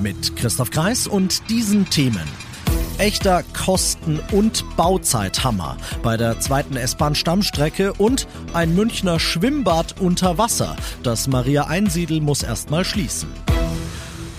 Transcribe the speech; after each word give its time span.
Mit 0.00 0.36
Christoph 0.36 0.70
Kreis 0.70 1.06
und 1.06 1.48
diesen 1.50 1.88
Themen. 1.90 2.22
Echter 2.98 3.42
Kosten- 3.52 4.20
und 4.32 4.64
Bauzeithammer 4.76 5.76
bei 6.02 6.16
der 6.16 6.40
zweiten 6.40 6.76
S-Bahn-Stammstrecke 6.76 7.92
und 7.94 8.26
ein 8.54 8.74
Münchner 8.74 9.20
Schwimmbad 9.20 10.00
unter 10.00 10.38
Wasser. 10.38 10.76
Das 11.02 11.28
Maria 11.28 11.66
Einsiedel 11.66 12.20
muss 12.20 12.42
erstmal 12.42 12.84
schließen. 12.84 13.28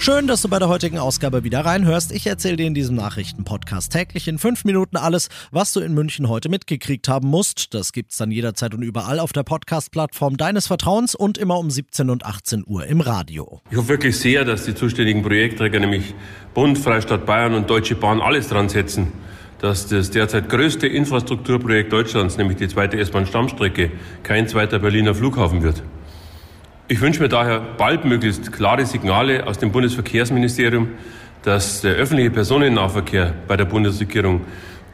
Schön, 0.02 0.28
dass 0.28 0.42
du 0.42 0.48
bei 0.48 0.60
der 0.60 0.70
heutigen 0.70 0.98
Ausgabe 0.98 1.44
wieder 1.44 1.66
reinhörst. 1.66 2.14
Ich 2.14 2.26
erzähle 2.26 2.56
dir 2.56 2.68
in 2.68 2.74
diesem 2.74 2.96
Nachrichtenpodcast 2.96 3.92
täglich 3.92 4.30
in 4.30 4.40
fünf 4.40 4.64
Minuten 4.64 4.96
alles, 4.96 5.28
was 5.52 5.74
du 5.74 5.82
in 5.82 5.94
München 5.94 6.30
heute 6.30 6.48
mitgekriegt 6.48 7.10
haben 7.10 7.28
musst. 7.28 7.74
Das 7.74 7.92
gibt's 7.92 8.16
dann 8.16 8.32
jederzeit 8.32 8.74
und 8.74 8.82
überall 8.82 9.20
auf 9.20 9.34
der 9.34 9.44
Podcast-Plattform 9.44 10.38
deines 10.38 10.68
Vertrauens 10.68 11.16
und 11.16 11.38
immer 11.38 11.60
um 11.60 11.70
17 11.70 12.10
und 12.10 12.26
18 12.26 12.64
Uhr 12.66 12.86
im 12.86 13.02
Radio. 13.02 13.60
Ich 13.72 13.76
hoffe 13.76 13.90
wirklich 13.90 14.18
sehr, 14.18 14.46
dass 14.46 14.64
die 14.64 14.74
zuständigen 14.74 15.22
Projektträger, 15.22 15.82
nämlich 15.82 16.16
Bund, 16.54 16.78
Freistaat 16.78 17.26
Bayern 17.26 17.54
und 17.54 17.70
Deutsche 17.70 17.96
Bahn, 17.96 18.22
alles 18.22 18.48
dran 18.48 18.70
setzen, 18.70 19.12
dass 19.60 19.88
das 19.88 20.12
derzeit 20.12 20.48
größte 20.48 20.88
Infrastrukturprojekt 20.88 21.92
Deutschlands, 21.92 22.38
nämlich 22.38 22.56
die 22.56 22.70
zweite 22.70 22.98
S-Bahn-Stammstrecke, 22.98 23.92
kein 24.24 24.48
zweiter 24.48 24.80
Berliner 24.80 25.14
Flughafen 25.14 25.62
wird. 25.62 25.84
Ich 26.92 27.02
wünsche 27.02 27.22
mir 27.22 27.30
daher 27.30 27.60
bald 27.60 28.04
möglichst 28.04 28.52
klare 28.52 28.84
Signale 28.84 29.46
aus 29.46 29.60
dem 29.60 29.72
Bundesverkehrsministerium, 29.72 30.88
dass 31.44 31.82
der 31.82 31.94
öffentliche 31.94 32.32
Personennahverkehr 32.32 33.36
bei 33.48 33.56
der 33.56 33.66
Bundesregierung 33.66 34.42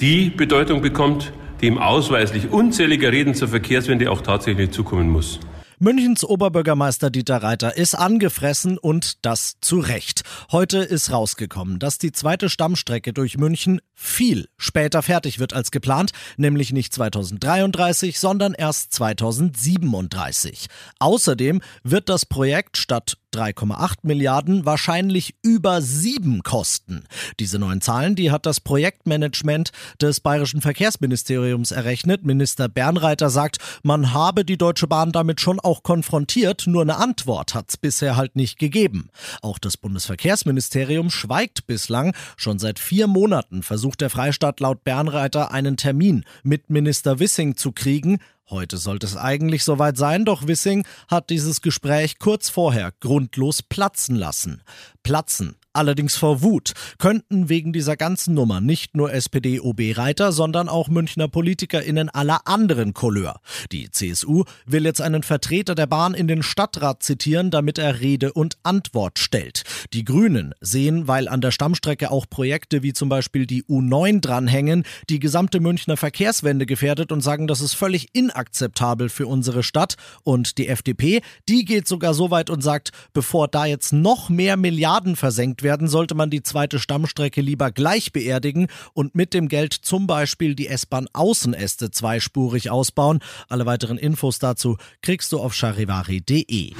die 0.01 0.29
Bedeutung 0.29 0.81
bekommt, 0.81 1.31
die 1.61 1.67
ihm 1.67 1.77
ausweislich 1.77 2.51
unzähliger 2.51 3.13
Reden 3.13 3.33
zur 3.33 3.47
Verkehrswende 3.47 4.11
auch 4.11 4.19
tatsächlich 4.19 4.71
zukommen 4.71 5.09
muss. 5.09 5.39
Münchens 5.85 6.23
Oberbürgermeister 6.23 7.11
Dieter 7.11 7.43
Reiter 7.43 7.77
ist 7.77 7.93
angefressen 7.93 8.79
und 8.79 9.23
das 9.23 9.57
zu 9.61 9.77
Recht. 9.77 10.23
Heute 10.51 10.79
ist 10.79 11.11
rausgekommen, 11.11 11.77
dass 11.77 11.99
die 11.99 12.11
zweite 12.11 12.49
Stammstrecke 12.49 13.13
durch 13.13 13.37
München 13.37 13.79
viel 13.93 14.49
später 14.57 15.03
fertig 15.03 15.37
wird 15.37 15.53
als 15.53 15.69
geplant, 15.69 16.09
nämlich 16.37 16.73
nicht 16.73 16.91
2033, 16.91 18.19
sondern 18.19 18.55
erst 18.55 18.93
2037. 18.93 20.65
Außerdem 20.97 21.61
wird 21.83 22.09
das 22.09 22.25
Projekt 22.25 22.77
statt 22.77 23.19
3,8 23.35 23.97
Milliarden 24.03 24.65
wahrscheinlich 24.65 25.35
über 25.43 25.81
7 25.81 26.41
kosten. 26.43 27.03
Diese 27.39 27.59
neuen 27.59 27.81
Zahlen, 27.81 28.15
die 28.15 28.31
hat 28.31 28.45
das 28.45 28.59
Projektmanagement 28.59 29.71
des 30.01 30.21
Bayerischen 30.21 30.61
Verkehrsministeriums 30.61 31.71
errechnet. 31.71 32.23
Minister 32.25 32.69
Bernreiter 32.69 33.29
sagt, 33.29 33.57
man 33.83 34.13
habe 34.13 34.45
die 34.45 34.57
Deutsche 34.57 34.87
Bahn 34.87 35.11
damit 35.11 35.41
schon 35.41 35.59
auch 35.59 35.83
konfrontiert, 35.83 36.65
nur 36.67 36.81
eine 36.81 36.97
Antwort 36.97 37.53
hat 37.53 37.69
es 37.69 37.77
bisher 37.77 38.15
halt 38.15 38.35
nicht 38.35 38.57
gegeben. 38.57 39.09
Auch 39.41 39.59
das 39.59 39.77
Bundesverkehrsministerium 39.77 41.09
schweigt 41.09 41.67
bislang. 41.67 42.15
Schon 42.37 42.59
seit 42.59 42.79
vier 42.79 43.07
Monaten 43.07 43.63
versucht 43.63 44.01
der 44.01 44.09
Freistaat 44.09 44.59
laut 44.59 44.83
Bernreiter 44.83 45.51
einen 45.51 45.77
Termin 45.77 46.23
mit 46.43 46.69
Minister 46.69 47.19
Wissing 47.19 47.57
zu 47.57 47.71
kriegen. 47.71 48.19
Heute 48.49 48.77
sollte 48.77 49.07
es 49.07 49.17
eigentlich 49.17 49.63
soweit 49.63 49.97
sein, 49.97 50.23
doch 50.23 50.45
Wissing 50.45 50.85
hat 51.07 51.31
dieses 51.31 51.61
Gespräch 51.61 52.19
kurz 52.19 52.49
vorher 52.49 52.93
grundlos 52.99 53.63
platzen 53.63 54.15
lassen. 54.15 54.61
Platzen 55.01 55.57
allerdings 55.75 56.15
vor 56.15 56.41
Wut, 56.41 56.73
könnten 56.97 57.49
wegen 57.49 57.73
dieser 57.73 57.97
ganzen 57.97 58.33
Nummer 58.33 58.61
nicht 58.61 58.95
nur 58.95 59.13
SPD-OB-Reiter, 59.13 60.31
sondern 60.31 60.69
auch 60.69 60.87
Münchner 60.87 61.27
PolitikerInnen 61.27 62.09
aller 62.09 62.47
anderen 62.47 62.93
Couleur. 62.93 63.39
Die 63.71 63.91
CSU 63.91 64.43
will 64.65 64.85
jetzt 64.85 65.01
einen 65.01 65.23
Vertreter 65.23 65.75
der 65.75 65.87
Bahn 65.87 66.13
in 66.13 66.27
den 66.27 66.43
Stadtrat 66.43 67.03
zitieren, 67.03 67.51
damit 67.51 67.77
er 67.77 67.99
Rede 67.99 68.33
und 68.33 68.57
Antwort 68.63 69.19
stellt. 69.19 69.63
Die 69.93 70.05
Grünen 70.05 70.53
sehen, 70.61 71.07
weil 71.07 71.27
an 71.27 71.41
der 71.41 71.51
Stammstrecke 71.51 72.11
auch 72.11 72.25
Projekte 72.29 72.83
wie 72.83 72.93
zum 72.93 73.09
Beispiel 73.09 73.45
die 73.45 73.63
U9 73.63 74.21
dranhängen, 74.21 74.83
die 75.09 75.19
gesamte 75.19 75.59
Münchner 75.59 75.97
Verkehrswende 75.97 76.65
gefährdet 76.65 77.11
und 77.11 77.21
sagen, 77.21 77.47
das 77.47 77.61
ist 77.61 77.73
völlig 77.73 78.09
inakzeptabel 78.35 79.09
für 79.09 79.27
unsere 79.27 79.63
Stadt. 79.63 79.95
Und 80.23 80.57
die 80.57 80.67
FDP, 80.67 81.21
die 81.47 81.65
geht 81.65 81.87
sogar 81.87 82.13
so 82.13 82.31
weit 82.31 82.49
und 82.49 82.61
sagt, 82.61 82.91
bevor 83.13 83.47
da 83.47 83.65
jetzt 83.65 83.93
noch 83.93 84.29
mehr 84.29 84.57
Milliarden 84.57 85.15
versenkt 85.15 85.63
werden, 85.63 85.87
sollte 85.87 86.15
man 86.15 86.29
die 86.29 86.43
zweite 86.43 86.79
Stammstrecke 86.79 87.41
lieber 87.41 87.71
gleich 87.71 88.11
beerdigen 88.11 88.67
und 88.93 89.15
mit 89.15 89.33
dem 89.33 89.47
Geld 89.47 89.73
zum 89.73 90.07
Beispiel 90.07 90.55
die 90.55 90.67
S-Bahn-Außenäste 90.67 91.91
zweispurig 91.91 92.69
ausbauen. 92.69 93.19
Alle 93.47 93.65
weiteren 93.65 93.97
Infos 93.97 94.39
dazu 94.39 94.77
kriegst 95.01 95.31
du 95.31 95.39
auf 95.39 95.53
charivari.de. 95.53 96.73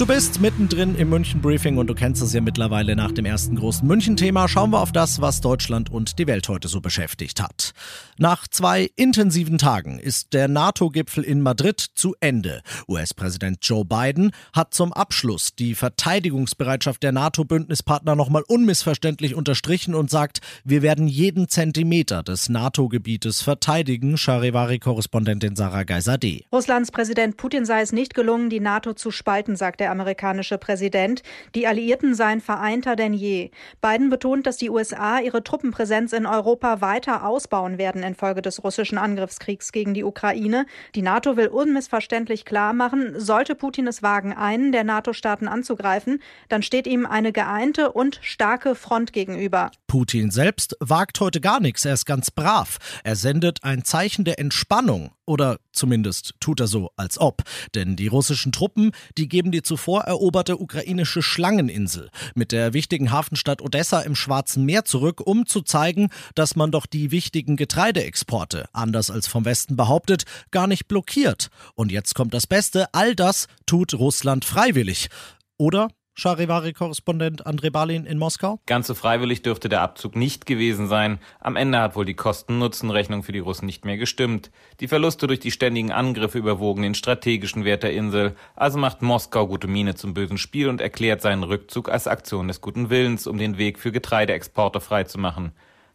Du 0.00 0.06
bist 0.06 0.40
mittendrin 0.40 0.94
im 0.94 1.10
München 1.10 1.42
Briefing 1.42 1.76
und 1.76 1.86
du 1.86 1.94
kennst 1.94 2.22
es 2.22 2.32
ja 2.32 2.40
mittlerweile 2.40 2.96
nach 2.96 3.12
dem 3.12 3.26
ersten 3.26 3.56
großen 3.56 3.86
München-Thema. 3.86 4.48
Schauen 4.48 4.70
wir 4.70 4.80
auf 4.80 4.92
das, 4.92 5.20
was 5.20 5.42
Deutschland 5.42 5.90
und 5.90 6.18
die 6.18 6.26
Welt 6.26 6.48
heute 6.48 6.68
so 6.68 6.80
beschäftigt 6.80 7.42
hat. 7.42 7.74
Nach 8.16 8.48
zwei 8.48 8.88
intensiven 8.96 9.58
Tagen 9.58 9.98
ist 9.98 10.32
der 10.32 10.48
NATO-Gipfel 10.48 11.22
in 11.22 11.42
Madrid 11.42 11.84
zu 11.94 12.14
Ende. 12.18 12.62
US-Präsident 12.88 13.58
Joe 13.60 13.84
Biden 13.84 14.30
hat 14.54 14.72
zum 14.72 14.94
Abschluss 14.94 15.54
die 15.54 15.74
Verteidigungsbereitschaft 15.74 17.02
der 17.02 17.12
NATO-Bündnispartner 17.12 18.16
nochmal 18.16 18.44
unmissverständlich 18.48 19.34
unterstrichen 19.34 19.94
und 19.94 20.08
sagt, 20.08 20.40
wir 20.64 20.80
werden 20.80 21.08
jeden 21.08 21.50
Zentimeter 21.50 22.22
des 22.22 22.48
NATO-Gebietes 22.48 23.42
verteidigen, 23.42 24.16
Charivari-Korrespondentin 24.16 25.56
Sarah 25.56 25.82
Geiser-D. 25.82 26.46
Russlands 26.50 26.90
Präsident 26.90 27.36
Putin 27.36 27.66
sei 27.66 27.82
es 27.82 27.92
nicht 27.92 28.14
gelungen, 28.14 28.48
die 28.48 28.60
NATO 28.60 28.94
zu 28.94 29.10
spalten, 29.10 29.56
sagt 29.56 29.82
er 29.82 29.89
amerikanische 29.90 30.58
Präsident. 30.58 31.22
Die 31.54 31.66
Alliierten 31.66 32.14
seien 32.14 32.40
vereinter 32.40 32.96
denn 32.96 33.12
je. 33.12 33.50
Biden 33.82 34.10
betont, 34.10 34.46
dass 34.46 34.56
die 34.56 34.70
USA 34.70 35.20
ihre 35.20 35.44
Truppenpräsenz 35.44 36.12
in 36.12 36.26
Europa 36.26 36.80
weiter 36.80 37.26
ausbauen 37.26 37.78
werden 37.78 38.02
infolge 38.02 38.42
des 38.42 38.64
russischen 38.64 38.98
Angriffskriegs 38.98 39.72
gegen 39.72 39.94
die 39.94 40.04
Ukraine. 40.04 40.66
Die 40.94 41.02
NATO 41.02 41.36
will 41.36 41.48
unmissverständlich 41.48 42.44
klar 42.44 42.72
machen, 42.72 43.18
sollte 43.18 43.54
Putin 43.54 43.86
es 43.86 44.02
wagen, 44.02 44.32
einen 44.32 44.72
der 44.72 44.84
NATO-Staaten 44.84 45.48
anzugreifen, 45.48 46.22
dann 46.48 46.62
steht 46.62 46.86
ihm 46.86 47.06
eine 47.06 47.32
geeinte 47.32 47.92
und 47.92 48.18
starke 48.22 48.74
Front 48.74 49.12
gegenüber. 49.12 49.70
Putin 49.86 50.30
selbst 50.30 50.76
wagt 50.80 51.20
heute 51.20 51.40
gar 51.40 51.60
nichts, 51.60 51.84
er 51.84 51.94
ist 51.94 52.06
ganz 52.06 52.30
brav. 52.30 52.78
Er 53.04 53.16
sendet 53.16 53.64
ein 53.64 53.84
Zeichen 53.84 54.24
der 54.24 54.38
Entspannung 54.38 55.10
oder 55.30 55.60
zumindest 55.72 56.34
tut 56.40 56.58
er 56.58 56.66
so, 56.66 56.90
als 56.96 57.16
ob. 57.20 57.44
Denn 57.76 57.94
die 57.94 58.08
russischen 58.08 58.50
Truppen, 58.50 58.90
die 59.16 59.28
geben 59.28 59.52
die 59.52 59.62
zuvor 59.62 60.02
eroberte 60.02 60.58
ukrainische 60.58 61.22
Schlangeninsel 61.22 62.10
mit 62.34 62.50
der 62.50 62.72
wichtigen 62.72 63.12
Hafenstadt 63.12 63.62
Odessa 63.62 64.00
im 64.00 64.16
Schwarzen 64.16 64.64
Meer 64.64 64.84
zurück, 64.84 65.20
um 65.24 65.46
zu 65.46 65.62
zeigen, 65.62 66.08
dass 66.34 66.56
man 66.56 66.72
doch 66.72 66.84
die 66.84 67.12
wichtigen 67.12 67.56
Getreideexporte, 67.56 68.68
anders 68.72 69.08
als 69.08 69.28
vom 69.28 69.44
Westen 69.44 69.76
behauptet, 69.76 70.24
gar 70.50 70.66
nicht 70.66 70.88
blockiert. 70.88 71.48
Und 71.76 71.92
jetzt 71.92 72.16
kommt 72.16 72.34
das 72.34 72.48
Beste, 72.48 72.92
all 72.92 73.14
das 73.14 73.46
tut 73.66 73.94
Russland 73.94 74.44
freiwillig. 74.44 75.10
Oder 75.58 75.90
Charivari-Korrespondent 76.20 77.46
André 77.46 77.70
Balin 77.70 78.04
in 78.04 78.18
Moskau? 78.18 78.60
Ganz 78.66 78.86
so 78.86 78.94
freiwillig 78.94 79.40
dürfte 79.40 79.70
der 79.70 79.80
Abzug 79.80 80.16
nicht 80.16 80.44
gewesen 80.44 80.86
sein. 80.86 81.18
Am 81.40 81.56
Ende 81.56 81.80
hat 81.80 81.96
wohl 81.96 82.04
die 82.04 82.14
Kosten-Nutzen-Rechnung 82.14 83.22
für 83.22 83.32
die 83.32 83.38
Russen 83.38 83.64
nicht 83.64 83.86
mehr 83.86 83.96
gestimmt. 83.96 84.50
Die 84.80 84.88
Verluste 84.88 85.26
durch 85.26 85.40
die 85.40 85.50
ständigen 85.50 85.92
Angriffe 85.92 86.36
überwogen 86.36 86.82
den 86.82 86.94
strategischen 86.94 87.64
Wert 87.64 87.84
der 87.84 87.94
Insel. 87.94 88.36
Also 88.54 88.78
macht 88.78 89.00
Moskau 89.00 89.46
gute 89.46 89.66
Miene 89.66 89.94
zum 89.94 90.12
bösen 90.12 90.36
Spiel 90.36 90.68
und 90.68 90.82
erklärt 90.82 91.22
seinen 91.22 91.42
Rückzug 91.42 91.88
als 91.88 92.06
Aktion 92.06 92.48
des 92.48 92.60
guten 92.60 92.90
Willens, 92.90 93.26
um 93.26 93.38
den 93.38 93.56
Weg 93.56 93.78
für 93.78 93.90
Getreideexporte 93.90 94.80
freizumachen. 94.80 95.52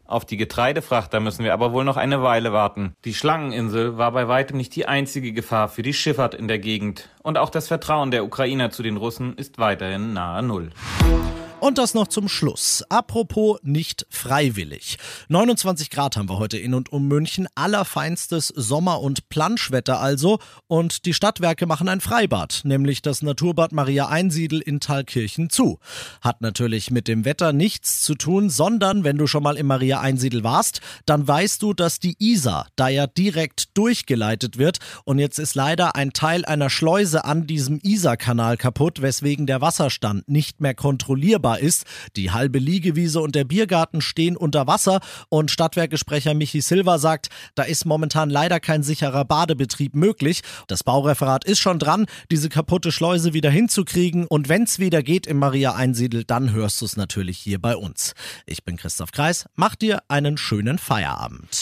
Auf 0.07 0.23
die 0.23 0.37
Getreidefrachter 0.37 1.19
müssen 1.19 1.43
wir 1.43 1.53
aber 1.53 1.73
wohl 1.73 1.83
noch 1.83 1.97
eine 1.97 2.21
Weile 2.21 2.53
warten. 2.53 2.95
Die 3.05 3.15
Schlangeninsel 3.15 3.97
war 3.97 4.11
bei 4.11 4.27
weitem 4.27 4.57
nicht 4.57 4.75
die 4.75 4.87
einzige 4.87 5.33
Gefahr 5.33 5.67
für 5.67 5.81
die 5.81 5.93
Schifffahrt 5.93 6.35
in 6.35 6.47
der 6.47 6.59
Gegend. 6.59 7.09
Und 7.23 7.39
auch 7.39 7.49
das 7.49 7.67
Vertrauen 7.67 8.11
der 8.11 8.23
Ukrainer 8.23 8.69
zu 8.69 8.83
den 8.83 8.97
Russen 8.97 9.35
ist 9.35 9.57
weiterhin 9.57 10.13
nahe 10.13 10.43
Null. 10.43 10.69
Und 11.61 11.77
das 11.77 11.93
noch 11.93 12.09
zum 12.09 12.27
Schluss. 12.27 12.83
Apropos 12.89 13.59
nicht 13.63 14.05
freiwillig. 14.09 14.97
29 15.29 15.89
Grad 15.89 16.17
haben 16.17 16.29
wir 16.29 16.37
heute 16.37 16.57
in 16.57 16.73
und 16.73 16.91
um 16.91 17.07
München. 17.07 17.47
Allerfeinstes 17.55 18.49
Sommer- 18.49 19.01
und 19.01 19.29
Planschwetter 19.29 19.99
also. 19.99 20.39
Und 20.67 21.05
die 21.05 21.13
Stadtwerke 21.13 21.65
machen 21.65 21.87
ein 21.87 22.01
Freibad, 22.01 22.61
nämlich 22.65 23.01
das 23.01 23.21
Naturbad 23.21 23.71
Maria 23.71 24.09
Einsiedel 24.09 24.59
in 24.59 24.79
Thalkirchen 24.79 25.49
zu. 25.49 25.79
Hat 26.21 26.41
natürlich 26.41 26.91
mit 26.91 27.07
dem 27.07 27.25
Wetter 27.25 27.53
nichts 27.53 28.01
zu 28.01 28.15
tun, 28.15 28.49
sondern 28.49 29.03
wenn 29.03 29.17
du 29.17 29.25
schon 29.25 29.41
mal 29.41 29.57
im 29.57 29.67
Maria 29.67 30.01
Einsiedel 30.01 30.43
warst, 30.43 30.81
dann 31.05 31.27
weißt 31.27 31.61
du, 31.63 31.73
dass 31.73 31.99
die 31.99 32.15
Isar 32.19 32.67
da 32.75 32.89
ja 32.89 33.07
direkt 33.07 33.75
durchgeleitet 33.77 34.57
wird. 34.57 34.79
Und 35.05 35.19
jetzt 35.19 35.39
ist 35.39 35.55
leider 35.55 35.95
ein 35.95 36.11
Teil 36.11 36.45
einer 36.45 36.69
Schleuse 36.69 37.23
an 37.23 37.47
diesem 37.47 37.79
Isar-Kanal 37.81 38.57
kaputt, 38.57 39.01
weswegen 39.01 39.47
der 39.47 39.61
Wasserstand 39.61 40.27
nicht 40.27 40.61
mehr 40.61 40.75
kontrollierbar 40.75 41.54
ist. 41.59 41.85
Die 42.15 42.31
halbe 42.31 42.59
Liegewiese 42.59 43.21
und 43.21 43.35
der 43.35 43.43
Biergarten 43.43 44.01
stehen 44.01 44.37
unter 44.37 44.67
Wasser 44.67 44.99
und 45.29 45.51
Stadtwerkesprecher 45.51 46.33
Michi 46.33 46.61
Silva 46.61 46.97
sagt, 46.97 47.29
da 47.55 47.63
ist 47.63 47.85
momentan 47.85 48.29
leider 48.29 48.59
kein 48.59 48.83
sicherer 48.83 49.25
Badebetrieb 49.25 49.95
möglich. 49.95 50.41
Das 50.67 50.83
Baureferat 50.83 51.45
ist 51.45 51.59
schon 51.59 51.79
dran, 51.79 52.05
diese 52.31 52.49
kaputte 52.49 52.91
Schleuse 52.91 53.33
wieder 53.33 53.49
hinzukriegen 53.49 54.27
und 54.27 54.49
wenn 54.49 54.63
es 54.63 54.79
wieder 54.79 55.03
geht 55.03 55.27
im 55.27 55.37
Maria 55.37 55.75
Einsiedel, 55.75 56.23
dann 56.23 56.51
hörst 56.51 56.81
du 56.81 56.85
es 56.85 56.97
natürlich 56.97 57.37
hier 57.37 57.59
bei 57.59 57.75
uns. 57.75 58.13
Ich 58.45 58.63
bin 58.63 58.77
Christoph 58.77 59.11
Kreis, 59.11 59.45
mach 59.55 59.75
dir 59.75 60.03
einen 60.07 60.37
schönen 60.37 60.77
Feierabend. 60.77 61.61